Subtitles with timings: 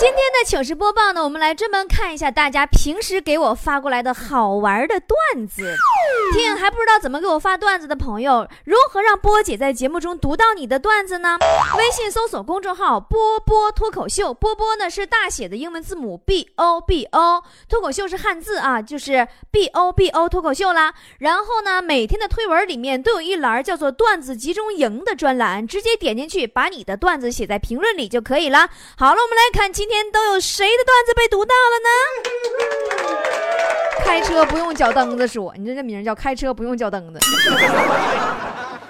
[0.00, 5.76] 今天的糗事播报呢，我们来专门看一下大家平时给我发过来的好玩的段子。
[6.32, 11.36] 听还不知道怎么给我发段子的朋友，如何让波姐在节目中读到你的段子呢？
[11.76, 20.94] 微信搜索公众号“波波脱口秀”，波波呢是大写的英文字母 B O B O，脱口秀是汉字啊，就是 B O B O 脱口秀啦。
[21.18, 28.70] 然后呢，每天的推文里面都有一栏叫做“段子集中营”的专栏，直接点进去，把你的段子写在评论里就可以了。
[28.96, 31.88] 好了，我们来看今天都有谁的段子被读到了呢？
[34.04, 37.20] 开车不用脚蹬子说，你这这名叫开车不用脚蹬子。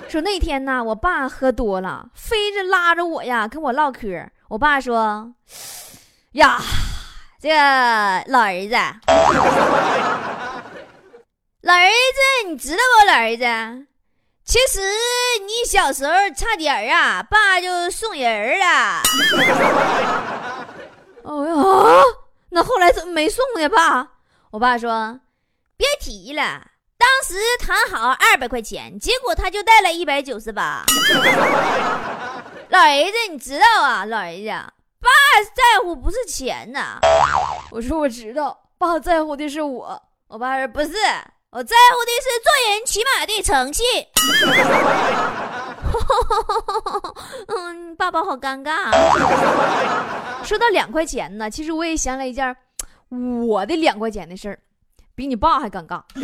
[0.09, 4.09] 说那天呢，我爸喝多了，非着拉着我呀跟我唠嗑。
[4.49, 5.33] 我爸说
[6.33, 6.59] ：“呀，
[7.43, 8.75] 这个老儿子，
[11.61, 13.07] 老儿子，你知道不？
[13.07, 13.45] 老儿子，
[14.45, 14.81] 其实
[15.47, 19.03] 你小时候差点啊，爸就送人了。
[21.29, 21.53] 哦呀，
[22.49, 23.69] 那后来怎么没送呢？
[23.69, 24.13] 爸，
[24.51, 25.21] 我爸说，
[25.77, 26.43] 别提了，
[26.97, 30.85] 当时谈好二百块钱，结果他就带了一百九十八。
[32.71, 35.11] 老儿子，你知道啊，老儿子，爸
[35.55, 36.99] 在乎不是钱呐。
[37.71, 40.03] 我说我知道，爸在乎的是我。
[40.29, 40.95] 我爸说不是，
[41.51, 43.85] 我在乎的是做人起码的诚信。
[47.49, 48.91] 嗯，爸爸好尴尬。
[50.45, 52.57] 说到两块钱呢，其实我也想了一件
[53.47, 54.59] 我的两块钱的事儿，
[55.15, 56.01] 比你爸还尴尬。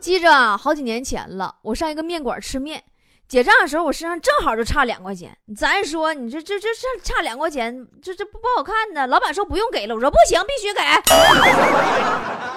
[0.00, 2.82] 记着啊，好几年前了，我上一个面馆吃面，
[3.26, 5.34] 结账的时候我身上正好就差两块钱。
[5.56, 9.06] 咱说你这这这这差两块钱，这这不不好看呢。
[9.06, 10.80] 老板说不用给了，我说不行，必须给，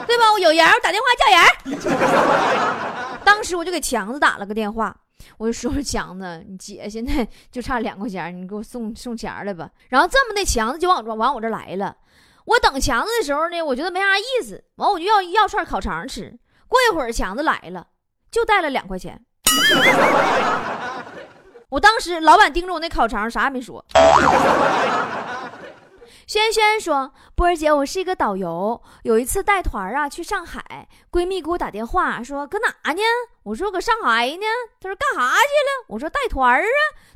[0.06, 0.34] 对吧？
[0.34, 1.46] 我有人，我打电话叫人。
[3.24, 4.96] 当时我就给强子打了个电话。
[5.38, 9.70] 我就说说强子，你姐现在 就差两块钱，你给我送送钱来吧。
[9.90, 11.96] 然后这么的，强子就往往我这来了。
[12.46, 16.38] 我等强子的时候呢，我觉得没啥意思，完我就要要串烤肠吃。
[16.68, 17.88] 过一会儿强子来了，
[18.32, 19.22] 就带了两块钱。
[21.70, 23.84] 我当时老板盯着我那烤肠，啥也没说。
[26.28, 33.02] 轩轩说：“波儿姐，我是一个导游，有一次带团啊去上海，闺蜜给我打电话说搁哪呢？
[33.44, 34.46] 我说搁上海呢。
[34.82, 35.86] 她说干啥去了？
[35.88, 36.68] 我说带团啊。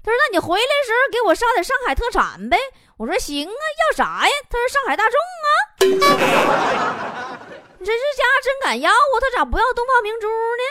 [0.02, 2.58] 她说那你回来的时候给我捎点上海特产呗。
[2.96, 4.32] 我说行啊，要啥呀？
[4.50, 5.52] 她说上海大众啊。
[7.80, 10.64] 你这这家真敢要啊，他咋不要东方明珠呢？”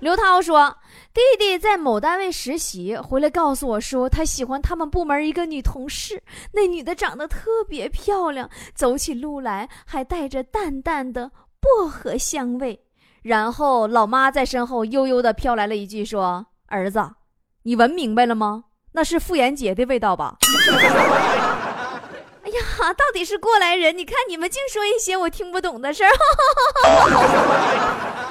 [0.00, 0.76] 刘涛说。
[1.16, 6.22] 弟弟在某单位实习，回来告诉我说，他喜欢他们部门一个女同事，
[6.52, 12.78] 那女的长得特别漂亮，走起路来还带着淡淡的薄荷香味。
[13.22, 17.02] 然后老妈在身后悠悠的飘来了一句说：“儿子，
[17.62, 18.64] 你闻明白了吗？
[18.92, 20.36] 那是妇炎洁的味道吧？”
[22.44, 23.96] 哎呀，到底是过来人！
[23.96, 26.10] 你看你们净说一些我听不懂的事儿。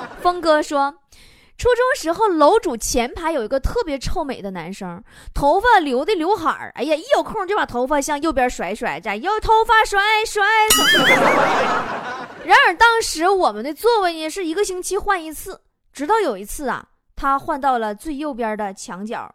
[0.22, 0.94] 峰哥说。
[1.57, 5.01] 初中时候，楼主前排有一个特别臭美的男生，
[5.33, 10.44] 头发留的刘海儿，哎呀，一有空就把头发向右边甩甩，这有头发甩甩。
[12.44, 15.61] 然而当时我们的座位呢是一个星期换一次，
[15.94, 19.33] 直到有一次啊，他换到了最右边的墙角，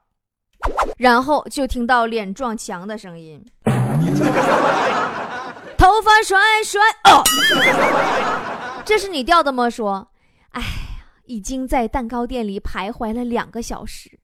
[0.98, 3.42] 然后就听到脸撞墙的声音，
[5.78, 7.24] 头发甩甩哦，
[8.84, 9.70] 这是你掉的吗？
[9.70, 10.06] 说，
[10.50, 10.62] 哎。
[11.30, 14.18] 已经在蛋糕店里徘徊了两个小时，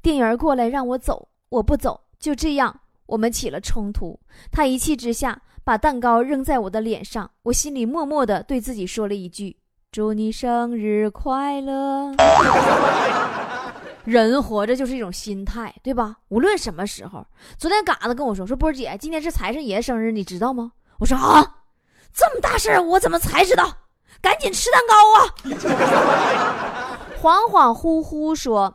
[0.00, 4.20] 店员过来让我走，我不走，就这样我们起了冲突。
[4.52, 9.56] 他一气之下把蛋糕扔在我的脸上，我心里默默的对自己说了一句
[9.90, 12.14] ：“祝你生日快乐。
[14.06, 16.18] ”人活着就是一种心态，对吧？
[16.28, 17.26] 无论什么时候。
[17.58, 21.56] 昨天嘎子跟我说：“说波儿姐，今天是财神爷生日，你知道吗？”我说：“啊，
[22.14, 23.78] 这么大事儿，我怎么才知道？”
[24.22, 25.18] 赶紧吃蛋糕啊！
[27.20, 28.74] 恍恍惚惚说，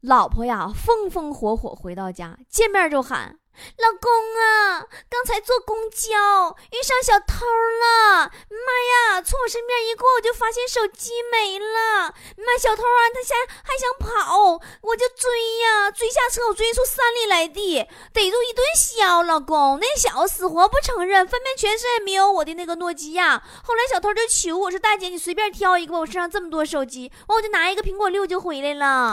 [0.00, 3.36] 老婆呀，风风火火回到家，见面就喊。
[3.78, 4.10] 老公
[4.40, 8.30] 啊，刚才坐公交遇上小偷了！
[8.48, 12.14] 妈呀，从我身边一过，我就发现手机没了。
[12.36, 19.22] 妈，小偷啊，他想还想跑，我就追呀，追下车，我追出三里来地，逮住一顿削。
[19.22, 23.42] 老公，那小子死活不承认，分辨全身也没有我的那个诺基亚。
[23.62, 29.12] 后来小偷就求我说：“大姐，你随便挑一个吧，我身上这么多手机。”完我就拿一个苹果六就回来了。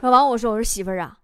[0.00, 1.16] 完我说：“我说媳妇儿啊。”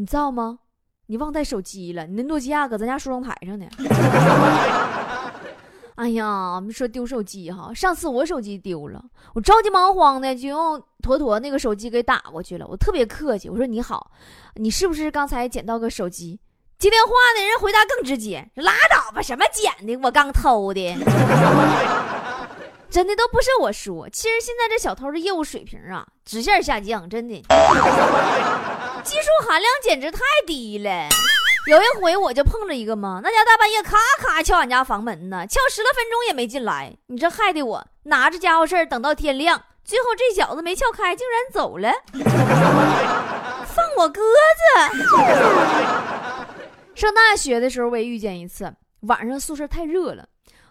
[0.00, 0.60] 你知道吗？
[1.08, 3.66] 你忘带手机了，你那诺基亚搁咱家梳妆台上呢。
[5.96, 9.04] 哎呀，说丢手机哈，上次我手机丢了，
[9.34, 12.66] 我着急忙慌的就用坨坨那个手机给打过去了。
[12.66, 14.10] 我特别客气，我说你好，
[14.54, 16.40] 你是不是刚才捡到个手机？
[16.78, 20.96] 接电话的人回答更直接，拉倒吧，什么捡的，我刚偷的。
[22.88, 27.42] 真的都不是我说，其实现在这小偷的业务水平啊，直线下降，真的，
[29.02, 31.08] 技术含量简直太低了。
[31.66, 36.96] 有一回我就碰着一个嘛，那家大半夜咔咔敲俺家房门呢，敲十来分钟也没进来。
[37.06, 41.92] 你这害得我拿着家伙事儿等到天亮，最后这小子没撬开，竟然走了，
[43.66, 44.74] 放我鸽子。
[46.94, 50.26] 上大学的时候我也遇见一次，晚上宿舍太热了，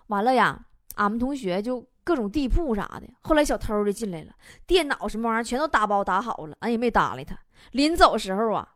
[0.07, 0.59] 完了呀，
[0.95, 3.03] 俺们同学就各种地铺啥的。
[3.21, 4.31] 后来小偷就进来了，
[4.65, 7.37] 电脑什么玩意儿全都打包打好了，俺也没搭理他。
[7.71, 8.75] 临走时候啊。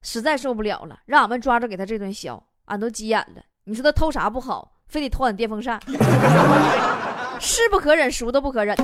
[0.00, 3.42] 实在受不了了，让俺们抓着给他这顿削，俺都急眼了。
[3.64, 5.76] 你说他偷啥不好，非得偷俺电风扇，
[7.40, 8.76] 是不可忍，孰都不可忍。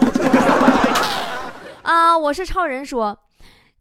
[1.83, 2.19] 啊！
[2.19, 3.17] 我是超人说，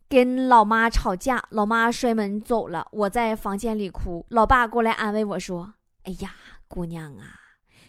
[0.07, 5.73] 跟老妈吵架，老妈摔门走了，我在房间里哭，老爸过来安慰我说
[6.05, 6.35] ：“哎呀，
[6.67, 7.25] 姑娘啊，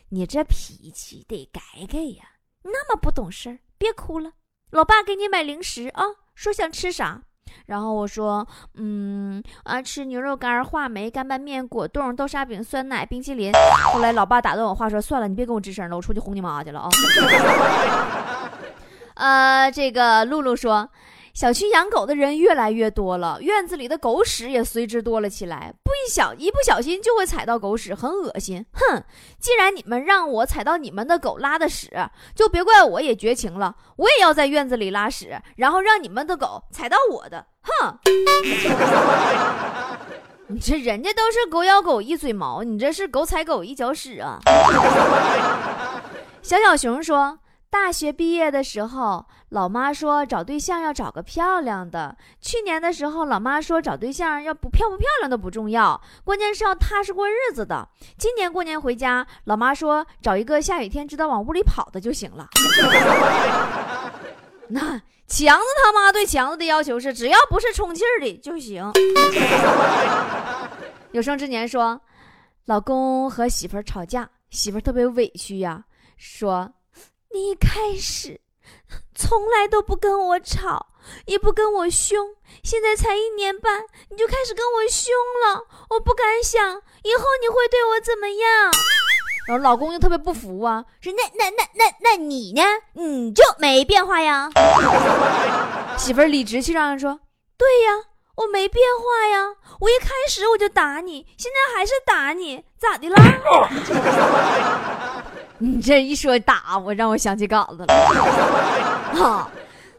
[0.09, 2.25] 你这脾气得改改呀，
[2.63, 4.33] 那么不懂事别哭了，
[4.71, 6.03] 老爸给你买零食啊，
[6.35, 7.25] 说想吃啥。”
[7.67, 13.53] 然后我说，嗯啊，吃牛肉干、话梅、干拌面、果冻、豆沙饼、酸奶、冰淇淋。
[13.93, 16.89] 后来老爸打断我话说，算了，你别跟我吱声了，我出去哄你妈去了啊。
[19.15, 20.89] 呃，这个露露说。
[21.35, 25.75] 小区养狗的人越来越多了，院子里的狗屎也随之多了起来。
[25.83, 28.65] 不一小一不小心就会踩到狗屎，很恶心。
[28.73, 29.03] 哼！
[29.41, 31.91] 既然你们让我踩到你们的狗拉的屎，
[32.37, 37.45] 就别怪我也绝情了，我也要在院子里拉屎，然后让你们的狗踩到我的。
[37.63, 37.99] 哼！
[40.47, 44.39] 你这人家都是狗咬狗一嘴毛，你这是狗踩狗一脚屎啊！
[46.43, 47.41] 小小熊说。
[47.71, 52.17] 大学毕业的时候，老妈说找对象要找个漂亮的。
[52.41, 57.89] 去年的时候，老妈说找对象要不漂不漂亮都不重要，关键是要踏实过日子的。
[58.19, 62.49] 今年过年回家，老妈说找一个下雨天知道往屋里跑的就行了。
[64.67, 68.91] 那强子他妈对强子的要求是，只要不是充气的就行。
[71.13, 72.01] 有生之年说，
[72.65, 75.85] 老公和媳妇吵架，媳妇特别委屈呀，
[76.17, 76.73] 说。
[77.33, 78.41] 你一开始
[79.15, 80.87] 从来都不跟我吵，
[81.27, 85.13] 也不跟我凶，现在才一年半，你就开始跟我凶
[85.47, 85.67] 了。
[85.91, 88.73] 我不敢想以后你会对我怎么样。
[89.47, 92.63] 然后老公就特别不服啊，说那那那那那你呢？
[92.95, 94.51] 你就没变化呀？
[95.99, 97.21] 媳妇儿理直气壮地说
[97.59, 97.93] ：“对呀，
[98.37, 99.55] 我没变化呀。
[99.81, 103.23] 我一开始我就打你，现在还是打你，咋的啦？”
[105.65, 107.87] 你这一说打我，让我想起嘎子了。
[109.17, 109.51] 哈，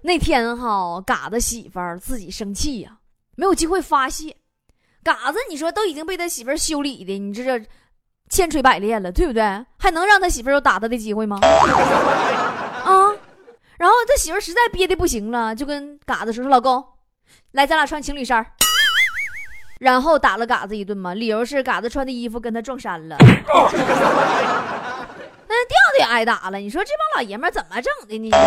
[0.03, 2.97] 那天哈，嘎子媳妇儿自己生气呀，
[3.35, 4.35] 没有机会发泄。
[5.03, 7.65] 嘎子，你说都已经被他媳妇儿修理的，你这这
[8.29, 9.43] 千锤百炼了，对不对？
[9.77, 11.39] 还能让他媳妇儿有打他的机会吗？
[11.43, 13.11] 啊！
[13.77, 16.83] 然后他媳妇儿实在憋的不行了，就跟嘎子说：“说老公，
[17.51, 18.45] 来，咱俩穿情侣衫。”
[19.79, 23.17] 然后打了嘎子一顿嘛，理由是嘎子穿的衣服跟他撞衫了。
[25.55, 28.29] 那调调挨打了，你说这帮老爷们怎么整的呢？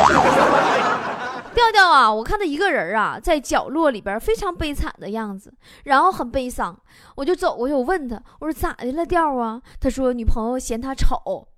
[1.55, 5.53] 调调啊，我看他一个人啊，在角落里边非常悲惨的样子，
[5.85, 6.79] 然后很悲伤。
[7.17, 9.61] 我就走过去，我问他，我说咋的了，调啊？
[9.81, 11.49] 他说女朋友嫌他丑。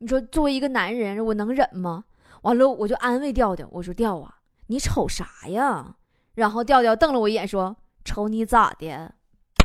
[0.00, 2.04] 你说作为一个男人，我能忍吗？
[2.42, 4.34] 完了，我就安慰调调，我说调啊，
[4.68, 5.86] 你瞅啥呀？
[6.34, 9.12] 然后调调瞪了我一眼，说瞅你咋的？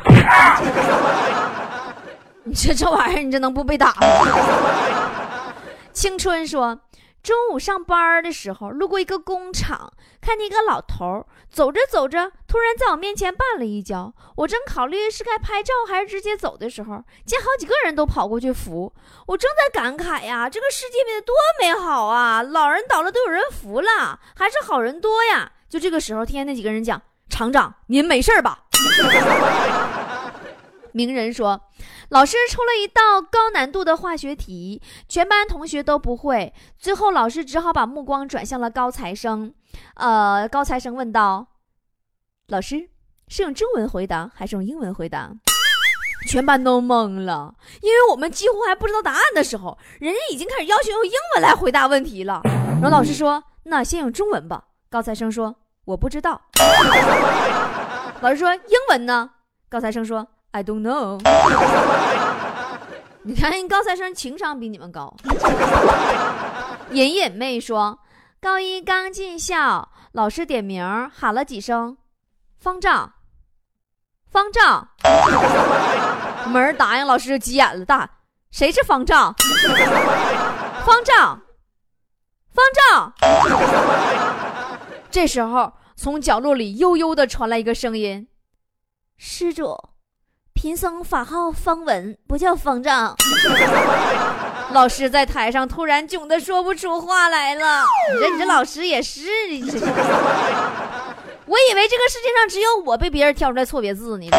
[2.45, 4.01] 你这这玩意儿，你这能不被打吗？
[5.93, 6.81] 青春说
[7.21, 14.11] ：“中午上班的时候，路过一个工厂，看见一个老头走着走着，突然在我面前绊了一跤。
[14.37, 18.91] 我正考虑是该拍照还是直接走的时候，见好几个人都跑过去扶。
[19.27, 22.41] 我正在感慨呀，这个世界变得多美好啊！
[22.41, 25.51] 老人倒了都有人扶了，还是好人多呀。
[25.69, 28.63] 就这个时候，听见那几个人讲：‘厂长，您没事吧？’”
[30.93, 31.59] 名人说
[32.09, 36.53] ：“老师出了一道高难度的化学题，全班同学都不会。
[36.77, 39.53] 最后，老师只好把目光转向了高材生。
[39.95, 41.47] 呃，高材生问道
[42.49, 42.89] ：‘老师
[43.27, 45.31] 是用中文回答还是用英文回答？’
[46.29, 52.39] 全班都懵了，因为我们几乎还不知道答案的时候，人家已经开始要求用英文来回答问题了。
[52.43, 56.39] 然后老师说：‘那先用中文吧。’高材生说：‘我不知道。’
[58.21, 59.31] 老师说：‘英文呢？’
[59.67, 61.19] 高材生说。” I don't know。
[63.25, 65.11] 你看人高材生情商比你们高。
[66.91, 67.97] 隐隐妹说，
[68.39, 71.97] 高一刚进校，老师点名喊了几声，
[72.59, 73.13] 方丈，
[74.29, 74.89] 方丈，
[76.51, 78.07] 没人答应，老师就急眼了，大
[78.51, 79.33] 谁是方丈？
[80.85, 81.41] 方丈，
[82.51, 83.11] 方丈。
[85.09, 88.27] 这时候，从角落里悠悠的传来一个声音
[89.17, 89.75] ：“施主，
[90.53, 93.15] 贫僧法号方文，不叫方丈。
[94.71, 97.83] ”老师在台上突然窘得说不出话来了。
[98.13, 99.79] 你这你这老师也是，你这
[101.45, 104.29] 我以为这个世界上只有我被别人挑出来错别字呢。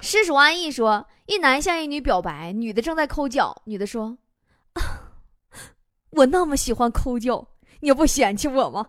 [0.00, 4.16] 师叔安逸说，一男向一女表白，女的正在抠脚，女的说
[4.74, 4.82] ：“啊，
[6.10, 7.46] 我那么喜欢抠脚。”
[7.80, 8.84] 你不嫌弃我吗？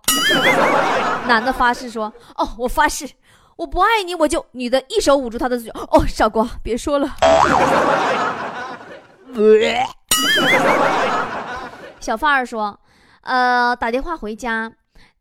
[1.27, 3.07] 男的发誓说：“哦，我发誓，
[3.59, 7.17] 我不爱你，我就……”女的一手捂住他的嘴：“哦，傻瓜，别说了。
[11.99, 12.79] ”小范儿说
[13.21, 14.71] ：“呃，打电话回家，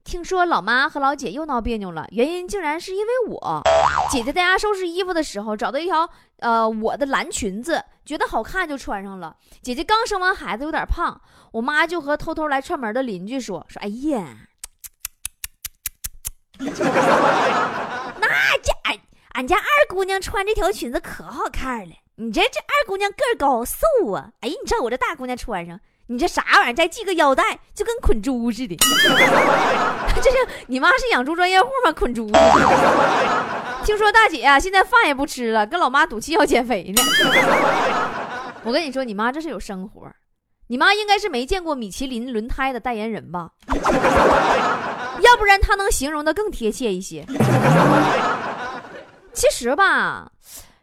[0.05, 3.63] 听说老妈和老姐又闹别扭了，原因竟然是因为我。
[4.09, 9.35] 姐姐在家收拾衣服的时候，找到一条呃我的蓝裙子，觉得好看就穿上了。
[9.63, 14.25] 姐姐刚生完孩子，有点胖。”我妈就和偷偷来串门的邻居说：“说哎呀，
[18.51, 18.99] 那家俺
[19.33, 21.95] 俺家二姑娘穿这条裙子可好看了。
[22.17, 26.75] 你这这二姑娘个高瘦啊，哎，你瞅我这大姑娘穿上，你这啥玩意儿？
[26.75, 28.77] 再系个腰带，就跟捆猪似的。
[30.21, 31.93] 这是你妈是养猪专业户吗？
[31.93, 32.27] 捆猪？
[33.85, 37.03] 听说大姐啊，现在饭也不吃了，跟老妈赌气要减肥呢。
[38.65, 40.11] 我跟你说，你妈这是有生活。”
[40.71, 43.49] 你妈应该是没见过米其林轮胎的代言人吧？
[45.23, 47.25] 要不然他能形容的更贴切一些。
[49.33, 50.31] 其实吧，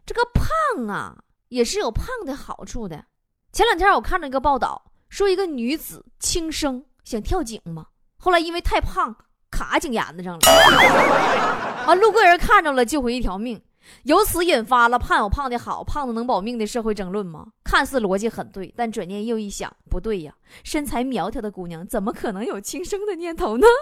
[0.06, 1.15] 这个胖啊
[1.50, 3.04] 也是有胖的好处的。
[3.51, 7.88] 前两天我看了一个报道，说一个女子轻生想跳井嘛，
[8.18, 9.15] 后来因为太胖
[9.51, 10.42] 卡井沿子上了，
[11.88, 13.62] 啊路过人看着了救回一条命。
[14.04, 17.48] 由此引发了“胖有胖的好，胖子能保命”的社会争论吗？
[17.63, 23.68] 看似逻辑很对，但转念又一想，不对呀，身材苗条的姑娘怎么可能有轻生的念头呢？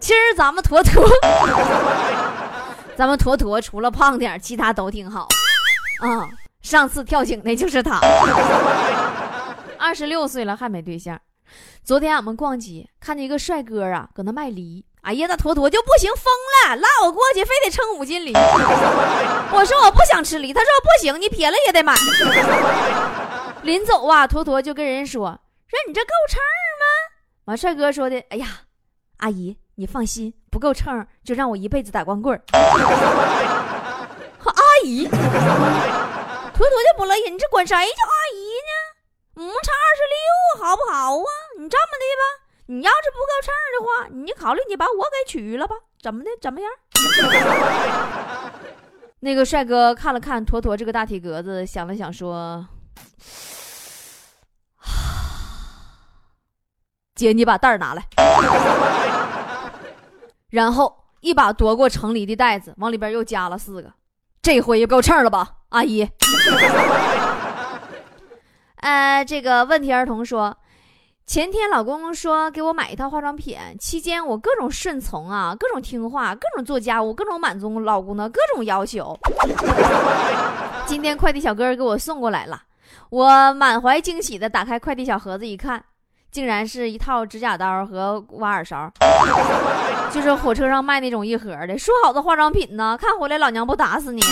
[0.00, 1.04] 其实咱们坨坨，
[2.96, 5.28] 咱们坨坨除了胖点，其他都挺好
[6.00, 6.28] 啊。
[6.60, 7.98] 上次跳井的就是他，
[9.78, 11.18] 二十六岁了还没对象。
[11.82, 14.84] 昨天俺们逛街，看见一个帅哥啊，搁那卖梨。
[15.02, 16.24] 哎呀，那坨坨就不行，疯
[16.68, 18.32] 了，拉我过去，非得称五斤梨。
[19.52, 21.94] 我说我不想吃梨，他说不行，你撇了也得买。
[23.62, 25.38] 临走啊，坨坨就跟人说
[25.68, 26.84] ：“说你这够称吗？”
[27.46, 28.46] 完，帅哥说的：“哎呀，
[29.18, 32.38] 阿姨，你放心，不够称就让我一辈子打光棍。
[34.38, 38.38] ”和阿姨，坨坨就不乐意，你这管谁叫阿姨
[38.68, 38.70] 呢？
[39.34, 41.30] 我们差二十六，好不好啊？
[41.58, 42.47] 你这么的吧。
[42.70, 45.74] 你要是不够秤的话，你考虑你把我给娶了吧？
[46.02, 46.28] 怎么的？
[46.38, 46.70] 怎么样？
[49.20, 52.68] 那个帅哥看了看坨坨这个大体格子，想了想说
[57.16, 58.02] ：“姐，你把袋儿拿来。”
[60.50, 63.90] 然后一把夺过盛梨的袋子，往里边又加了四个。
[64.42, 66.06] 这回也够秤了吧，阿姨？
[68.76, 70.54] 呃，这个问题儿童说。
[71.28, 79.14] 前天老公公说给我买一套化妆品，期间我各种顺从啊，各种听话，各种做家务，各种满足老公的各种要求。
[80.86, 82.62] 今天快递小哥给我送过来了，
[83.10, 85.84] 我满怀惊喜的打开快递小盒子一看，
[86.30, 88.90] 竟然是一套指甲刀和挖耳勺，
[90.10, 91.76] 就是火车上卖那种一盒的。
[91.76, 92.96] 说好的化妆品呢？
[92.98, 94.22] 看回来老娘不打死你！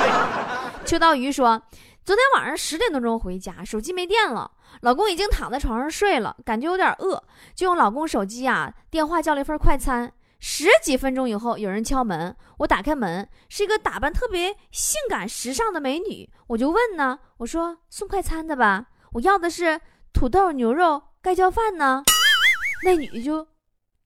[0.84, 1.62] 秋刀鱼说。
[2.04, 7.22] 昨天晚上十点多钟回家，手机没电了，老公已经躺在床上睡了，感觉有点饿，
[7.54, 10.12] 就用老公手机啊电话叫了一份快餐。
[10.40, 19.78] 十几分钟以后，有人敲门，我打开门，是一个打扮特别性感时尚的美女，我就问呢，我说送快餐的吧，我要的是
[20.12, 22.02] 土豆牛肉盖浇饭呢。
[22.82, 23.46] 那女的就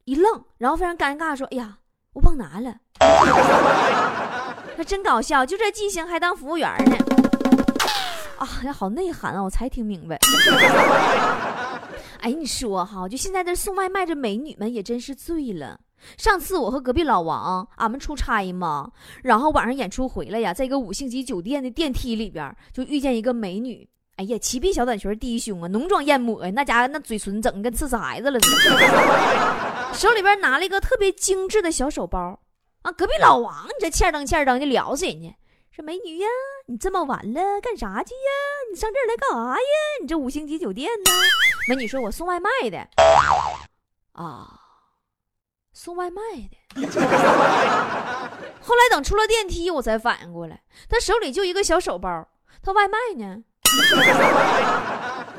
[0.05, 1.79] 一愣，然后非常尴尬说：“哎呀，
[2.15, 2.75] 我忘拿了。”
[4.77, 6.97] 那真搞笑，就这记性还当服务员呢。
[8.39, 9.43] 啊，呀，好内涵啊！
[9.43, 10.19] 我才听明白。
[12.21, 15.79] 哎，你说哈，就现在这送外卖这美女们也真是醉了。
[16.17, 18.91] 上次我和隔壁老王，俺们出差嘛，
[19.23, 23.89] 然后晚上演出回来呀，在一个五星级酒店的电梯里边，就遇见一个美女。
[24.17, 32.39] 哎呀，齐臂小短裙，低胸啊，浓妆艳抹呀，那家伙那嘴唇整的跟刺死孩子了似的，手里边拿了一个特别精致的小手包。
[32.83, 35.35] 啊，隔壁老王，你这欠灯欠灯的撩死人家。
[35.71, 36.27] 说美女呀，
[36.67, 38.31] 你这么晚了干啥去呀？
[38.73, 40.01] 你上这儿来干啥呀？
[40.01, 41.11] 你这五星级酒店呢？
[41.69, 42.79] 美女说：“我送外卖的。”
[44.13, 44.61] 啊，
[45.75, 46.57] 送外卖的。
[48.63, 52.27] 后来等出了电梯，我才反应过来，他手里就一个小手包，
[52.63, 53.45] 他外卖呢。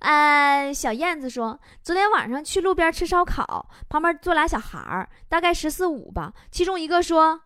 [0.00, 6.34] 呃，小燕子说，昨天晚上去路边吃烧烤，旁边坐俩小孩儿，大概十四五吧。
[6.50, 7.40] 其中一个说：“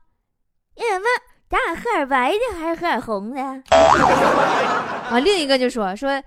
[0.76, 0.99] 哎呀
[1.54, 3.40] 咱俩喝点白的还是喝点红的？”
[5.08, 6.20] 啊，另一个就说：“说，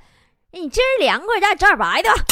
[0.51, 2.23] 你今儿凉快，咱俩整点白的吧。”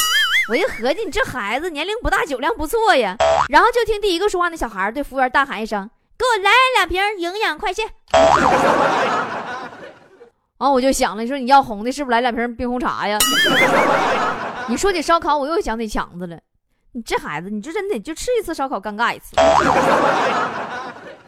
[0.47, 3.17] 我一合计，你这孩子年龄不大，酒量不错呀。
[3.49, 7.85] 然后就听第一个说话那小孩对服务员大喊一声：“给我来两瓶营养快线。
[10.59, 13.17] ”完我就想了，你说你要红的，是不是来两瓶冰红茶呀？
[14.67, 16.37] 你说起烧烤，我又想起强子了。
[16.93, 19.35] 你这孩子，你就真的就吃一次烧烤尴尬一次。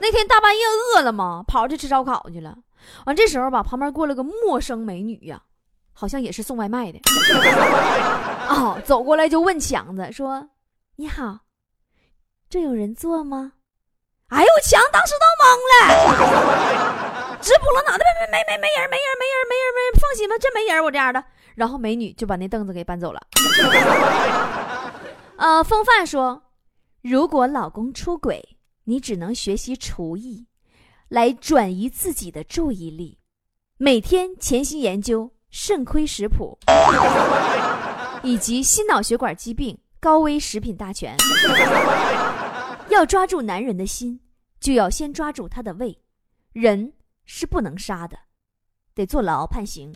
[0.08, 2.58] 那天大半夜饿了嘛，跑去吃烧烤去了。
[3.06, 5.42] 完这时候吧，旁边过了个陌生美女呀，
[5.92, 7.00] 好像也是送外卖的。
[8.48, 10.48] 哦，走过来就问强子说
[10.96, 11.40] ：“你好，
[12.50, 13.52] 这有人坐吗？”
[14.32, 15.80] 哎呦，强当时都懵了，
[17.42, 19.36] 直补了脑袋，没没没没人，没人，没人，没人，
[19.76, 21.22] 没人，放心吧，真没人，我这样的。
[21.56, 23.22] 然后美女就把那凳子给搬走了。
[25.36, 26.42] 呃，风范说，
[27.02, 28.57] 如果老公出轨，
[28.90, 30.48] 你只能学习厨艺，
[31.10, 33.20] 来转移自己的注意力，
[33.78, 36.58] 每天潜心研究肾亏食谱，
[38.24, 41.18] 以及心脑血管疾病高危食品大全。
[42.90, 44.22] 要抓住男人的心，
[44.62, 46.00] 就要先抓住他的胃。
[46.54, 46.94] 人
[47.26, 48.18] 是不能杀的，
[48.96, 49.94] 得坐牢判刑。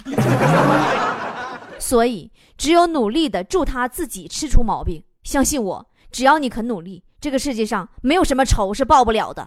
[1.80, 5.02] 所以，只有努力的助他自己吃出毛病。
[5.24, 9.46] 相信我，只要你肯努力，这个世界上没有什么仇是报不了的。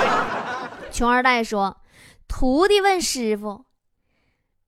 [0.92, 1.76] 穷二代说
[2.28, 3.64] ：“徒弟问师傅，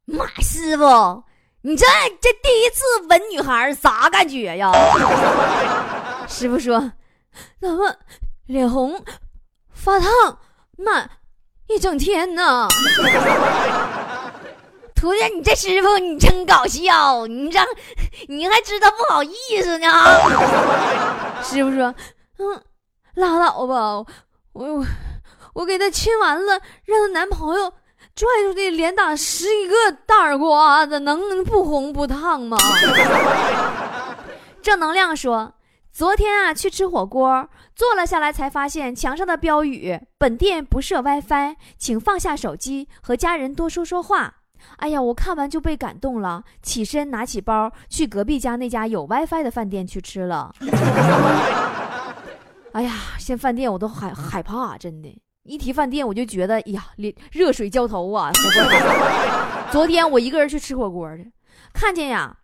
[0.07, 1.23] 马师傅，
[1.61, 1.87] 你这
[2.21, 4.73] 这第一次吻女孩啥感觉呀？”
[6.27, 6.91] 师傅说。
[7.61, 7.95] 怎么
[8.47, 8.99] 脸红、
[9.71, 10.11] 发烫、
[10.79, 11.07] 妈
[11.67, 12.67] 一整天呢？
[14.97, 17.61] 徒弟，你这师傅你真搞笑，你这
[18.29, 19.29] 你还知道不好意
[19.63, 19.87] 思呢？
[21.57, 21.95] 师傅说
[22.39, 22.63] ：“嗯，
[23.15, 24.07] 拉倒吧，我
[24.53, 24.85] 我
[25.55, 27.73] 我给他亲完了，让她男朋友
[28.15, 29.75] 拽出去连打十一个
[30.07, 32.57] 大耳刮子，能不红不烫吗？”
[34.63, 35.55] 正能量说。
[35.93, 44.35] 昨天啊，去吃火锅，坐了下来才发现墙上的标语：“本店不设 WiFi，请放下手机，和家人多说说话。”
[44.77, 50.55] 哎呀，我看完就被感动了，起身拿起包去隔壁家那家有 WiFi 的饭店去吃了。
[52.73, 56.87] 哎呀，现饭店我都害害怕，真的，一提饭店我就觉得，哎呀，
[57.33, 58.31] 热水浇头啊！
[59.73, 61.25] 昨天我一个人去吃火锅的，
[61.73, 62.37] 看见呀。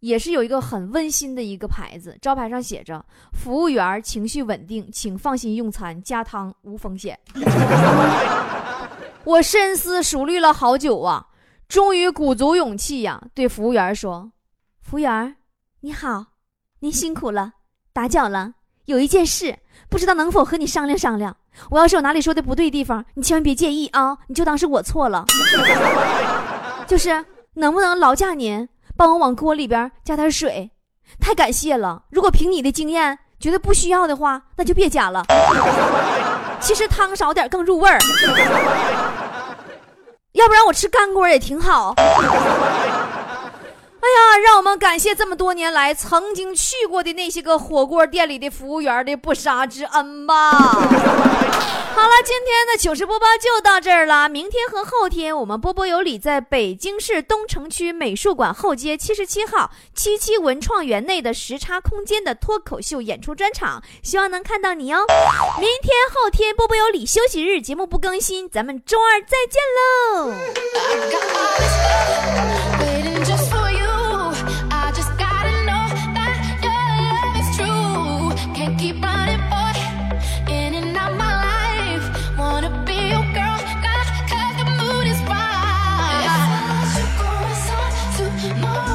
[0.00, 7.16] 也是有一个很温馨的一个牌子，招牌上写着“服务员情绪稳定，请放心用餐，加汤无风险”。
[9.22, 11.24] 我深思熟虑了好久啊，
[11.72, 14.30] 终于鼓足勇气呀，对服务员说
[14.84, 15.36] ：“服务员，
[15.80, 16.26] 你好，
[16.80, 17.54] 您辛苦了，
[17.94, 18.52] 打搅了。
[18.84, 19.58] 有一件事，
[19.88, 21.34] 不知道能否和你商量商量。
[21.70, 25.24] 我要是有哪里说的不对地方，你千万别介意啊，你就当是我错了。
[26.86, 30.70] 就是能不能劳驾您？”帮我往锅里边加点水，
[31.18, 32.04] 太感谢了。
[32.10, 35.24] 如果凭你的经验觉得不需要的话，那就别加了。
[36.60, 37.98] 其实汤少点更入味儿，
[40.42, 41.94] 要不然我吃干锅也挺好。
[44.02, 50.50] 哎呀，让我们感谢这么多年来曾经去过的那些个火锅店里的服务员的不杀之恩吧。
[51.94, 54.28] 好了，今天的糗事播报就到这儿了。
[54.28, 65.04] 明天和后天，我们波波有理在北京市东城区美术馆后街七十七号七七文创园内的时差空间的脱口秀演出专场，希望能看到你哦。
[65.60, 69.62] 明天后天波波有理休息日，节目不更新，咱们周二再见
[72.48, 72.61] 喽。
[88.50, 88.91] more.